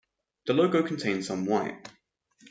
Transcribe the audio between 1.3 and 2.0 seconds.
white.